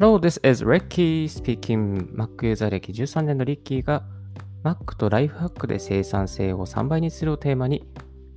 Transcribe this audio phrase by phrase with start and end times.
[0.00, 2.10] Hello, this is Ricky speaking.
[2.14, 4.02] Mac ユーザー歴13年のリッキーが
[4.64, 7.86] Mac とライフハックで生産性を3倍にするをテーマに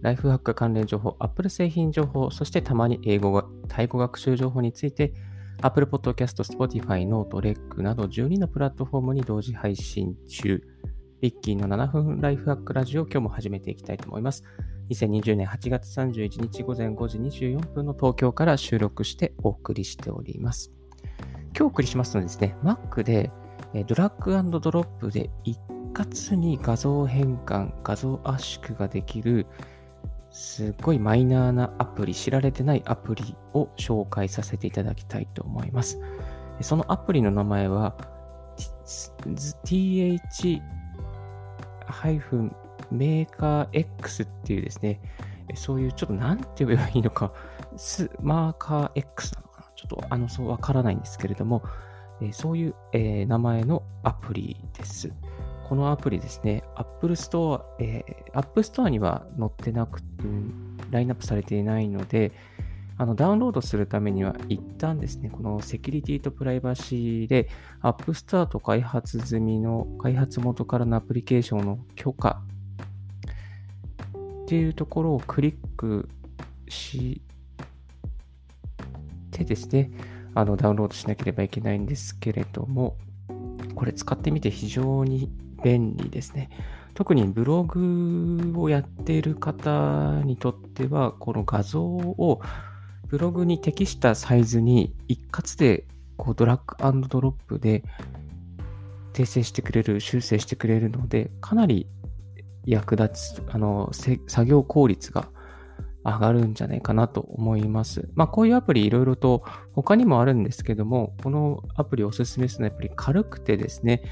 [0.02, 5.14] ライフハック関連情報、Apple 製品情報、そしてたまに英語が、タイ語学習情報について
[5.62, 10.62] Apple Podcast、Spotify、Note、REC など12のプラットフォームに同時配信中。
[11.22, 14.44] リッキーの7分ライフハックラジオを今日も始めていきたいと思います。
[14.90, 20.74] 2020年8月31日午前5時24分の東京から収録してお送りしております。
[21.56, 23.32] 今日お送りしますのはですね、Mac で
[23.86, 25.60] ドラッグドロップで一
[25.94, 29.46] 括に画像変換、画像圧縮ができる
[30.32, 36.02] すっごいマイナーなアプリ、知られてないアプリを紹介させていただきたいと思います。
[36.62, 37.96] そのアプリの名前は
[38.58, 39.14] th-
[42.90, 45.02] メーカー X っていうですね、
[45.54, 47.32] そういうちょっとなんて呼べばいいのか、
[47.78, 49.36] スマーカー X
[49.88, 51.62] ちょっとあの、そうわからないんですけれども、
[52.22, 55.12] えそういう、え、名前のアプリです。
[55.68, 62.32] このアプリですね、Apple Store、えー、App Store には載ってなく、うん、ラインナップされていないので、
[62.98, 67.50] あのダウンロードするためには一旦ですね、このセキュリティとプライバシーで
[67.82, 72.42] App Store と開発済みの開発元からのアプリケーションの許可
[74.44, 76.08] っていうところをクリック
[76.70, 77.22] し
[79.34, 79.92] てですね、
[80.36, 82.98] あのダウンロードしなければいけないんですけれども、
[83.76, 85.30] これ使ってみて非常に
[85.64, 86.50] 便利ですね。
[86.94, 92.42] 特にブログをやっている方にとっては、この画像を
[93.08, 95.86] ブログに適したサイズに一括で
[96.18, 97.84] こうドラッグドロップで
[99.14, 101.88] 訂正してくれる、修正してくれるので、かなり
[102.66, 103.92] 役立つ、あの、
[104.28, 105.28] 作業効率が
[106.06, 108.10] 上がるんじゃないかなと思います。
[108.14, 114.04] まあ、こういうアプリいろいろと他にもあるんですけども、このアプリおすすめするのはやっぱり軽くてですね、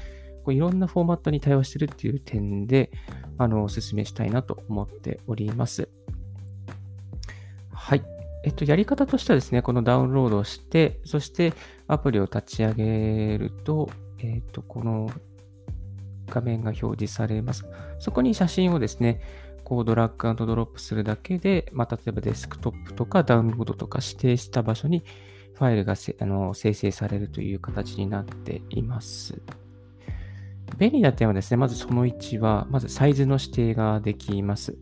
[0.44, 2.90] こういろんなフォーマットに対応してるっていう点で、
[3.38, 5.88] あの、お勧めしたいなと思っております。
[7.72, 8.02] はい。
[8.44, 11.52] えっと、やり方としてはですね、このダウンロードをして、そして
[11.86, 15.10] アプリを立ち上げると、えっと、この
[16.28, 17.64] 画面が表示されます。
[17.98, 19.20] そこに写真をですね、
[19.72, 25.02] こうドラッグアンドロップするだけで、まあ、例えばデスクトップとかダウンロードとか指定した場所に
[25.54, 29.40] ファイルがあの生成されるという形になっています。
[30.76, 34.76] 便利な点はですね、まずその1は、まずサイズの指定ができます。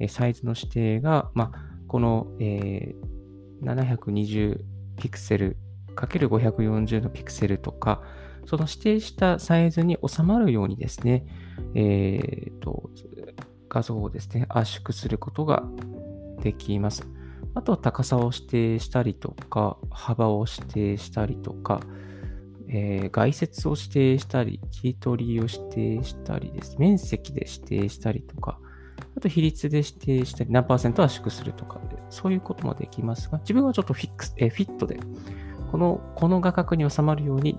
[0.00, 4.58] えサイズの指定が、まあ、この、えー、720
[4.96, 5.56] ピクセル
[5.94, 8.02] ×540 のピクセルとか、
[8.46, 11.26] その指定したサイズに収まるようにですね、
[11.76, 12.90] えーと、
[13.72, 15.64] 画像をですね、圧縮することが
[16.42, 17.08] できます。
[17.54, 21.80] あとは高さを指定したりとか、幅を指定したりとか、
[22.68, 26.76] えー、外接を指定したり、切り取りを指定したりです。
[26.78, 28.58] 面積で指定したりとか、
[29.16, 35.00] あと比率で指定したり、何パーセント圧縮するとかで、そういうこともできますが、自分はちょっとフィックス、えー、フィットで、
[35.70, 37.58] この、この画角に収まるように、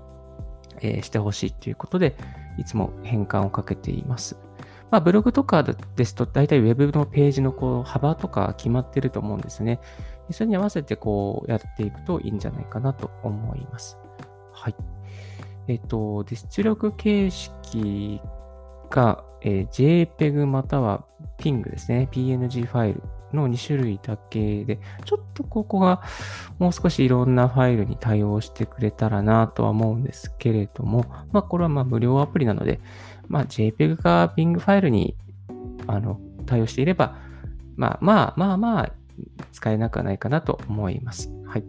[0.81, 2.15] えー、してほしいということで、
[2.59, 4.37] いつも変換をかけています。
[4.91, 9.79] まあ、ブログとかですと、大体 Web のページのこう幅とか決まってると思うんですね。
[10.31, 13.97] それに合わせてこうやっていくといいんじゃないかなと思います。
[14.51, 14.75] はい。
[15.67, 18.21] えっと、出力形式
[18.89, 21.05] が、えー、JPEG または
[21.39, 22.07] PING ですね。
[22.11, 26.01] PNG ファイルの2種類だけで、ちょっとここが
[26.59, 32.79] もう少しいろんなファイルに対応してくれたらなとは思うんですけれども、まあこれはまあ無料アプリなので、
[33.27, 35.15] まあ JPEG か PING ファイルに
[35.87, 37.17] あの対応していれば、
[37.75, 38.93] まあまあまあまあ
[39.51, 41.29] 使えなくはないかなと思います。
[41.45, 41.63] はい。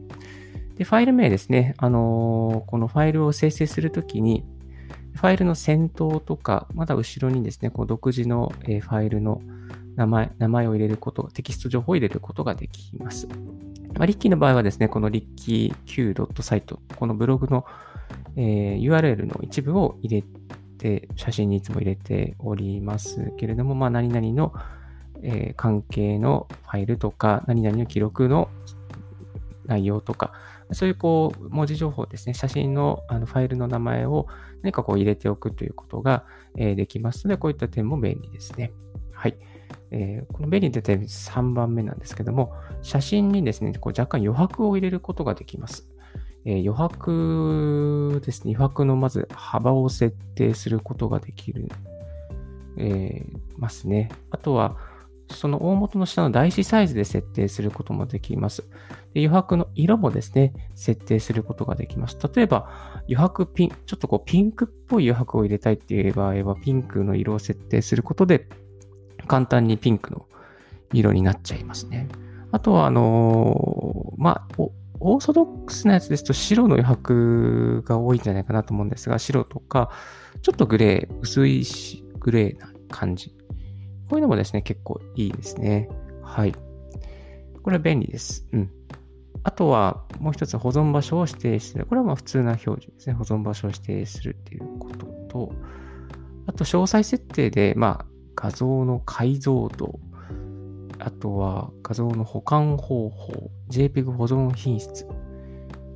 [0.76, 1.74] で、ファイル名ですね。
[1.78, 4.44] あのー、このファイルを生成するときに、
[5.14, 9.40] ファイルの先頭とか、まだ後ろにですね、こう独自の、ファイルの
[9.94, 13.28] 名前、名前を入れること、テキスト情報を入れることができます。
[13.94, 17.64] まあ、リッキーの場合はですね、このリッキー Q.site、このブログの、
[18.34, 20.24] えー、URL の一部を入れ
[20.84, 24.52] て、写真にいつも入れておりますけれども、まあ、何々の、
[25.22, 28.50] えー、関係のファイルとか、何々の記録の
[29.64, 30.34] 内容とか、
[30.72, 34.26] そういうこう文字情報ですね、写真のあのファイルの名前を
[34.62, 36.24] 何かこう入れておくということが、
[36.58, 38.72] えー、できますので、こういった点も便利ですね。
[39.12, 39.38] はい。
[39.90, 42.52] えー、この便利な点3番目なんですけども、
[42.82, 45.88] 写真にですね、こう若干余白を入れることができます。
[46.44, 51.68] えー、余白ですね、余白のまず幅を設定することができる、
[52.76, 54.10] えー、ますね。
[54.30, 54.76] あとは、
[55.30, 58.62] その大元の下の台紙サイズで設定することもできます。
[59.14, 62.18] で余白の色もですね、設定することができます。
[62.34, 62.68] 例えば、
[63.02, 68.48] 余白ピン、ちょっとこうピンクっぽい余白を入れたいっていう場合は、ピンクの色を設定することで、
[69.26, 70.26] 簡単にピンクの
[70.92, 72.08] 色になっちゃいますね。
[72.52, 74.62] あとは、あのー、まあ、
[75.06, 79.90] オーソドックスなやつですと白の余白が多いんじゃないかなと思うんですが、白とか、
[80.40, 83.36] ちょっとグレー、薄いしグレーな感じ。
[84.08, 85.90] こういうのもですね、結構いいですね。
[86.22, 86.54] はい。
[87.62, 88.48] これは便利です。
[88.52, 88.70] うん。
[89.42, 91.84] あとは、もう一つ保存場所を指定する。
[91.84, 93.12] これはまあ普通な表示ですね。
[93.12, 95.52] 保存場所を指定するっていうことと、
[96.46, 98.06] あと、詳細設定で、まあ、
[98.36, 100.00] 画像の解像度、
[100.98, 105.06] あとは画像の保管方法、JPEG 保存品質。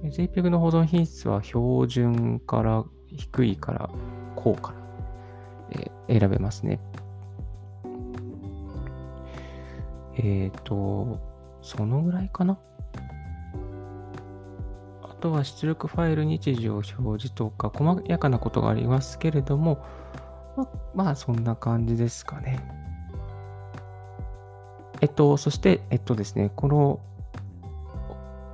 [0.03, 3.91] JPEG の保存品質は標準から低いから
[4.37, 4.79] 高から、
[6.09, 6.81] え、選べますね。
[10.17, 11.21] えっ、ー、と、
[11.62, 12.59] そのぐらいかな。
[15.03, 19.85] あとは出力ファイル日時を表示とか、細やかなことがありますけれども、
[20.56, 22.88] ままあ、そんな感じですかね。
[25.00, 27.00] えっと、そして、えっとですね、この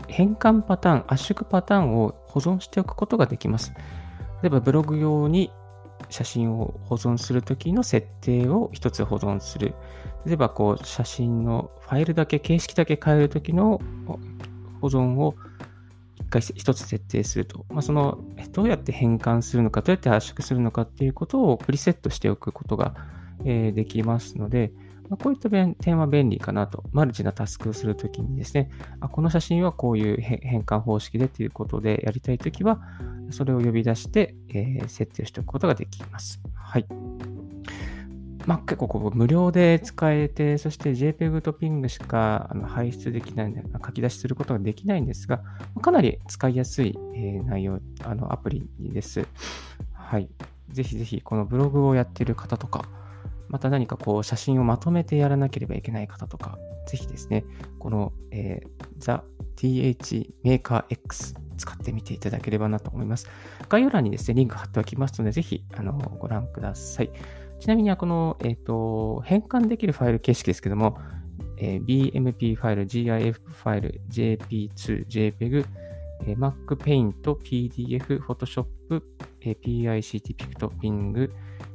[0.09, 3.73] 変換パターン、圧縮パターンを保存しておくことができます。
[4.43, 5.51] 例えばブログ用に
[6.11, 9.75] 写真を保存するときの設定を一つ保存する。
[10.27, 13.81] 例えば、こう、写真のファイルだけ、形式だけ変えるときの
[14.81, 15.35] 保存を
[16.17, 17.67] 一回一つ設定すると。
[17.69, 18.19] まあ、その、
[18.53, 22.95] どうやって変換するのか、どうやって圧縮するのかっていうことをプリセットしておくことが、
[23.45, 24.73] え、できますので、
[25.09, 26.85] まあ、こういった点は便利かなと。
[26.93, 28.71] マルチなタスクをするときにですね、
[29.01, 32.81] あこの写真はこういう変換方式でということでやりたいときは、
[33.31, 36.41] それを呼び出して、えー、設定しておくことができます。
[36.55, 36.87] はい。
[38.47, 43.55] まあ、結構こう無料で使えて、そして JPEG と PING しかあの排出できない、
[43.85, 45.43] 書き出しすることができないんですが、
[45.81, 49.27] かなり使いやすい、え、内容、あのアプリです。
[49.93, 50.29] はい。
[50.71, 52.85] ぜひぜひ、このブログをやっている方とか、
[53.49, 57.45] また何かこう写真をまとめてやらなければいけない方とか、ぜひですね、
[57.79, 59.23] この、えー、
[59.57, 63.29] TH Maker X 使ってみていただければなと思います。
[63.69, 67.11] 概要欄にですね、リンク貼っておきますので、ぜひあのご覧ください。
[67.61, 70.99] ちなみに、この、え、ー、と、変換できるファイル形式ですけども、
[71.57, 75.67] えー、BMP ファイル、GIF ファイル、JP2、JPEG、
[76.27, 78.67] えー、MacPaint、PDF、Photoshop、
[79.41, 80.37] えー、PICT、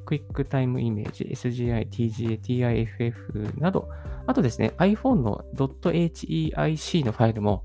[0.09, 3.87] Pict、Bing、QuickTime Image、SGI、TGA、TIFF など、
[4.25, 7.63] あとですね、iPhone の .heic のファイルも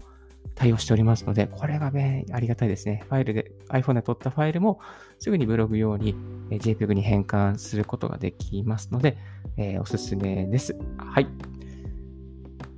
[0.54, 3.02] 対応しておりますので、これがね、ありがたいですね。
[3.08, 4.78] ファイルで、iPhone で撮ったファイルも
[5.18, 6.14] すぐにブログ用に
[6.50, 9.16] JPEG に変換することができますので、
[9.56, 10.76] えー、おすすめです。
[10.98, 11.26] はい。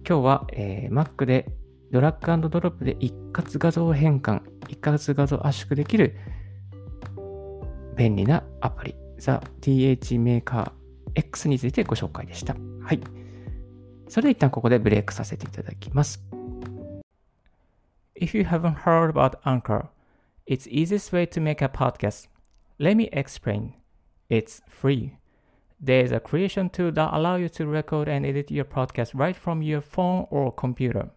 [0.08, 1.48] 今日は、えー、Mac で
[1.90, 6.16] ドラッグドロップで一括画像変換、一括画像圧縮できる
[7.96, 10.71] 便利なアプリThe TH Maker
[11.15, 12.55] X についてご紹介でした。
[12.81, 12.99] はい。
[14.07, 16.23] それで一旦ここでブレイクさせていただきます。
[18.15, 19.87] If you haven't heard about Anchor,
[20.45, 22.29] it's easiest way to make a podcast.
[22.77, 23.73] Let me explain.
[24.29, 25.13] It's free.
[25.79, 29.61] There's a creation tool that allows you to record and edit your podcast right from
[29.63, 31.09] your phone or computer.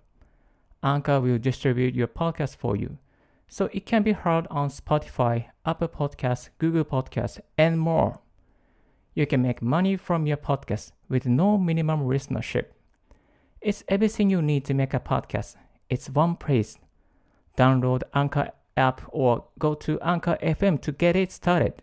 [0.83, 2.97] Anchor will distribute your podcast for you.
[3.50, 8.20] so it can be heard on Spotify, Apple Podcasts, Google Podcasts, and more.
[9.16, 12.66] You can make money from your podcast with no minimum listenership.
[13.60, 15.56] It's everything you need to make a podcast.
[15.90, 16.78] It's one place.
[17.58, 21.82] Download Anchor app or go to Anchor FM to get it started.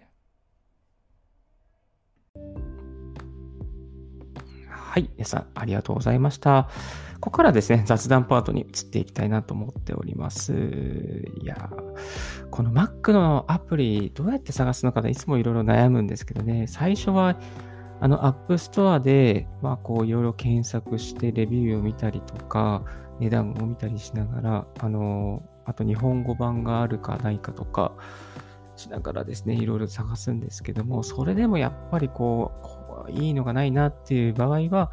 [4.96, 6.70] はい、皆さんありがとうございました。
[7.20, 10.54] ここからですね、雑談パートに移っていきたいなと思っております。
[10.54, 11.68] いや
[12.50, 17.38] この Mac のアプリ、どうやって探すのかいつもいろいろ悩むんですけどね、最初は、
[18.00, 22.82] あの、App Store で、まあ、こう、いろいろ検索して、レビューを見たりとか、
[23.20, 27.92] 値段を見たりしながら、あの、あと日本語版があるかないかとか、
[28.76, 32.75] しながらですね、いろいろ探すんですけども、それでもやっぱり、こう
[33.10, 34.92] いいのがないなっていう場合は、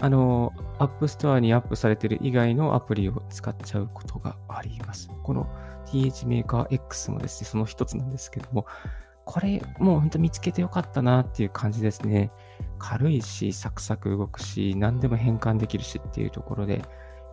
[0.00, 5.10] あの、 App Store にアップされている以外のアプリを使っちゃうことがあります。
[5.22, 5.46] この
[5.86, 8.66] TH メーカー X もですね、その一つなんですけども、
[9.26, 12.32] これもう本当見つけてよかったなっていう感じですね。
[12.78, 16.82] 軽いし、サクサク動くし、何でも変換できるしっていうところで、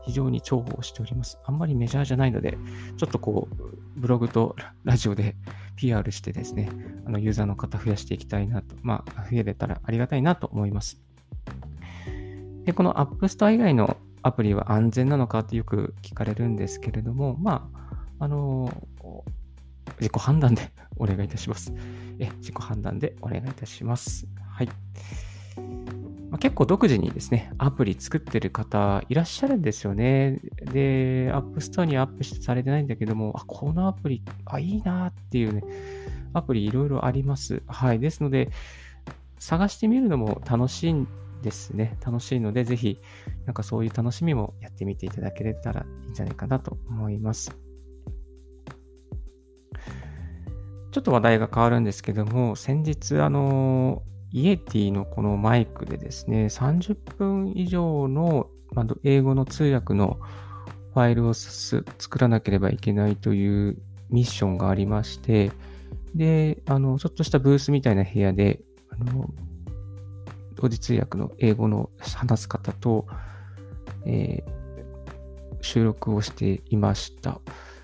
[0.08, 1.38] 非常に重宝しております。
[1.44, 2.58] あんまりメジャーじゃないので、
[2.96, 5.36] ちょっとこう、ブログと ラジオで
[5.76, 6.70] PR してですね、
[7.06, 11.02] あのユーザーの方増やしていきたいなと、まあ、増えれたらありがたいなと思います。
[12.64, 17.70] で、この App Store 以外のアプリは安全なのかってよく聞かれるんですけれども、ま
[18.20, 18.72] あ、あの
[20.00, 21.74] 自己判断で お願いいたします。
[22.20, 24.26] え自己判断でお願いいたします。
[24.50, 24.70] はい。
[26.30, 30.42] まあ、結構独自にですね、アプリ作ってる方いらっしゃるんですよね。
[30.72, 35.64] で、App Store にアップされてないんだけども、あ、このアプリ、あ、いいなっていうね、
[36.34, 37.62] アプリいろいろあります。
[37.68, 38.00] はい。
[38.00, 38.50] ですので、
[39.40, 41.08] 探してみるのも楽しいん
[41.42, 41.98] ですね。
[42.06, 43.00] 楽しいので、ぜひ、
[43.46, 47.58] なんかそういう楽しみもやってみていただけたらいいんじゃないかなと思います。
[50.92, 58.50] ちょっと話題が変わるんですけども、先日、あの、イエティのこのマイクでですね、30分以上の、
[59.04, 60.20] 英語の通訳の
[60.94, 63.78] ファイルを作らなければいけないという
[64.10, 65.52] ミッションがありまして、
[66.16, 69.30] で、あの、ちょっとしたブースみたいな部屋で、あの、
[70.56, 73.06] 同時通訳の英語の話す方と、
[74.06, 77.40] えー、収録をしていました。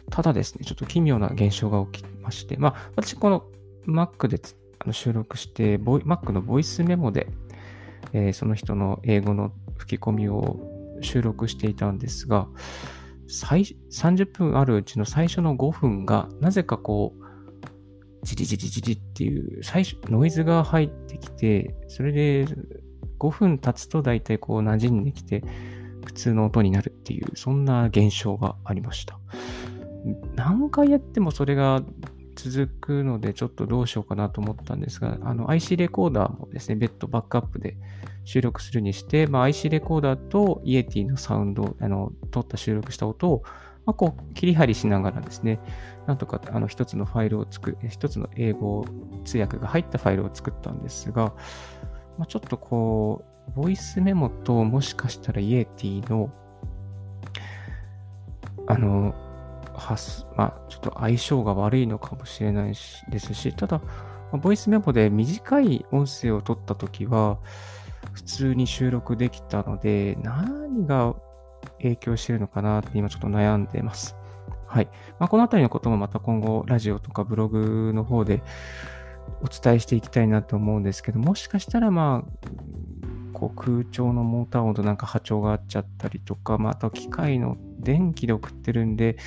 [0.09, 3.45] ただですね、ちょっと奇妙な現象が起きまして、まあ、私、この
[3.87, 4.39] Mac で
[4.87, 7.27] の収録して、Mac のボイスメモで、
[8.13, 10.59] えー、その人の英語の吹き込みを
[11.01, 12.47] 収録していたんですが、
[13.27, 17.23] 最30分あるうちの最初の5分が、なぜかこう、
[18.25, 22.45] ジリジリジリっていう最初、ノイズが入ってきて、それで
[23.19, 25.43] 5分経つと大体こう馴染んできて、
[26.05, 29.19] 普通の音になるっていう、そんな現象がありました。
[30.35, 31.81] 何回やってもそれが
[32.35, 37.77] 続くので、ちょっとどうしようかなと思ったんですが、あの IC レコーダーもですね、別途バックアップで
[38.25, 43.43] 収録するにして、まあ、IC レコーダーとイエティのサウンド、あの、撮った収録した音を、
[43.85, 45.59] まあ、こう、切り張りしながらですね、
[46.07, 48.85] なんとか、あの、一つのファイルを作る、一つの英語
[49.25, 51.33] 通訳が入ったファイルを作ったんですが、
[52.17, 56.31] まあ、ちょっとこう、ボイスメモともしかしたらイエティの、
[58.67, 59.13] あの、
[59.73, 63.81] はす、まあ、ちょっと相性が悪いのかもしれないしですし、ただ、
[64.31, 67.37] ボイスメモで短い音声を取ったときは、
[68.13, 71.15] 普通に収録できたので、何が
[71.77, 74.15] 影響してるのかなって今ちょっと悩んでます。
[74.67, 74.89] はい。
[75.19, 78.41] まあ、このあたりのこともまた今後、ラジオとかブログの方で
[79.41, 82.49] お伝えしていきたいなと思うんですけど、もしかしたらまあ、
[83.49, 89.17] こう空調のモーター音となんか波長が合っちゃったりとか、まあ、あと機械の電気で送ってるんで、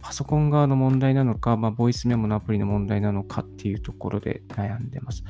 [0.00, 5.24] パソコン側の問題なのか、まあ、ボイスメモのアプリの問題なのかっていうところで悩んでます。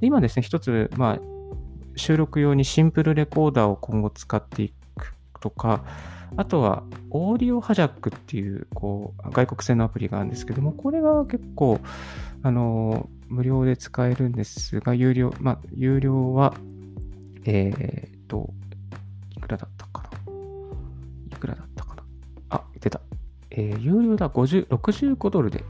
[0.00, 1.18] で今ですね、一つ、まあ、
[1.96, 5.84] 収録用にシンプルレコーダーを今後使っていくとか、
[6.36, 11.78] あとは、オーディオハジャックっていう、こう、外国製のアプリがあるんですけども、これが結構、
[12.42, 16.54] あの、無料で使えるんですが、有料、まあ、有料は、
[17.44, 18.52] えー、っと、
[19.30, 20.18] いくらだったかな？
[21.36, 22.02] いくらだったかな？
[22.50, 23.00] あ、出た。
[23.50, 25.64] えー、有料だ、50、65ドルで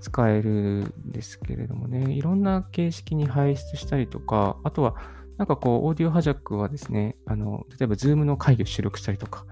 [0.00, 4.96] 使えるんですけれどもね、いろんな形式に排出したりとか、あとは、
[5.38, 9.46] なんかこう、 Audio Hijack はですね、あの、例えば、 Zoom の会議を収録したりとか、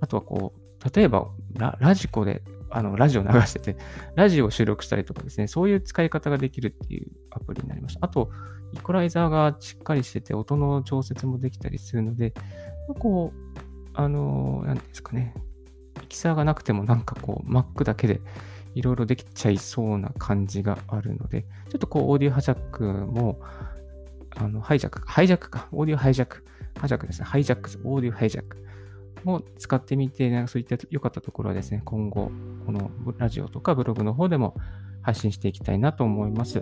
[0.00, 0.60] あとはこう、
[0.94, 3.76] 例えばラ、 radiko で、あの、ラジオ流してて、
[4.14, 8.06] ラジオを収録したりとかですね、そういう使い方ができるっていうアプリになりました。
[8.06, 8.30] あと、
[8.72, 12.32] イコライザーがしっかりしてて、音の調節もできたりするので、
[12.98, 13.58] こう、
[13.94, 15.34] あの、何ですかね、
[16.00, 18.20] ミキサーがなくてもなんかこう、Mac だけで
[18.74, 23.40] いろいろできちゃいそうな感じがあるので、ちょっとこう、オーディオハジャックも、
[24.36, 26.44] あの、ハイジャック、ハイジャックか、オーディオハイジャック、
[26.78, 28.65] ハジャックですね、ハイジャック、オーディオハイジャック。
[29.26, 32.30] も使ってみて、なんかそういった良かったところはですね、今後、
[32.64, 34.54] このラジオとかブログの方でも
[35.02, 36.60] 発信していきたいなと思います。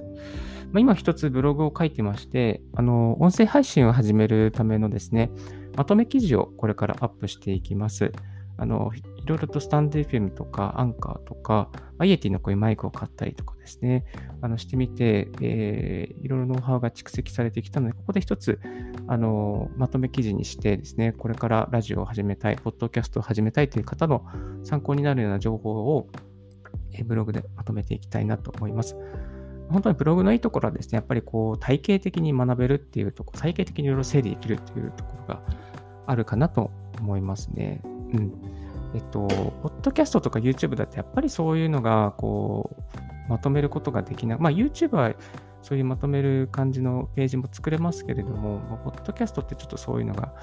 [0.72, 5.30] まあ、今一つブログを書いてまして、あの、音声配信を始めるためのですね、
[5.76, 8.12] まとめ記事をこれからアップしていきます。
[8.56, 14.04] あの、いろいろとスタンド FM とかアンカーとか、まあ、イエティのこういうマイクを買ったりとかですね、
[14.42, 18.60] あのしてみて、えー、いろいろノウハウが蓄積されてきたので、ここで一つ、
[19.06, 24.24] あの、まとめ記事にしてですね、これからラジオを始めたい、ポッドキャストを始めたいという方の
[24.62, 26.08] 参考になるような情報を、
[26.92, 28.96] えー、ブログでまとめていきたいなと思います。
[29.70, 35.42] 本当にブログのいいところはですね、やっぱりこう体系的に学べるっていうところ、体系的にいろいろ整理できるっていうところが
[36.06, 36.70] あるかなと
[37.00, 37.82] 思いますね。
[38.14, 38.32] うん。
[38.94, 39.26] えっと、
[39.62, 42.76] ポッドキャストとか YouTube だってやっぱりそういうのが、こ
[43.28, 44.38] う、まとめることができない。
[44.38, 45.14] まあ YouTube は
[45.62, 50.34] そういうまとめる感じのページも作れますけれども、まあ、ポッドキャストってちょっとそういうのが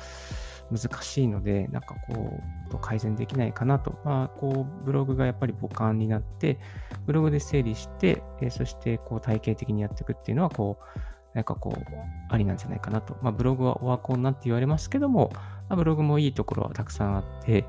[0.72, 2.40] 難しいので、なんかこ
[2.74, 4.00] う、改善できないかなと。
[4.04, 6.60] まあ、こう、ブログがやっぱり母感になって、
[7.06, 11.00] ブログで整理して、えそして、こう、体系的にやっていくっていうのは、こう、
[11.34, 11.84] なんかこう、
[12.30, 13.18] ありなんじゃないかなと。
[13.22, 17.66] まあ、ブログはオワコンなんて言われますけども、まあ、ブログもいいところはたくさんあって、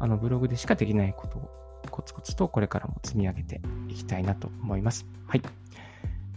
[0.00, 1.50] あの、ブログでしかできないことを
[1.90, 5.06] コツコツとこれからも積み上げていきたいなと思います。
[5.26, 5.42] はい。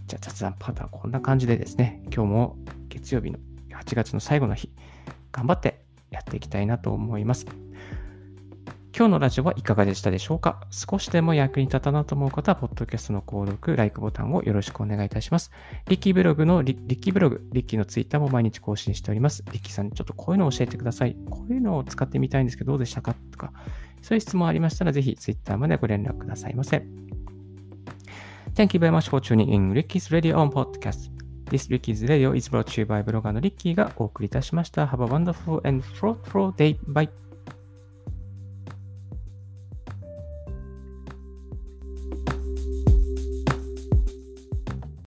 [0.08, 2.58] じゃあ雑談パートはこんな感じでですね、今日も
[2.90, 3.40] 月曜日の
[3.72, 4.70] 8月の最後の日、
[5.32, 5.82] 頑張って
[6.12, 7.46] やっていきたいなと思います。
[8.98, 10.60] 今日のラジオはいかがでしたでしょうか？
[10.72, 15.52] 少しでも役に立ったなと思う方は、ポッドキャストの購読、LIKE ボタンをよろしくお願いいたします。
[15.88, 19.44] リッキーブログのリッキーブログ、リッキーのツイッターも毎日更新しております。
[19.52, 21.16] リッキーさん、ちょっとこういうのを教えてください。
[21.30, 23.14] こういうのを使ってみたいんですけど、どうでしたか？
[23.32, 23.54] とか、
[24.02, 26.84] そういう質問ありましたら、ぜひツイッターまでご連絡くださいませ。
[28.56, 31.12] Thank you very much for tuning in Ricky's Radio on Podcast.
[31.52, 34.88] This Ricky's Radio is brought to you by ブロガーのリッキーがお送りいたしました。
[34.88, 36.80] Have a wonderful and fruitful day.
[36.88, 37.27] Bye.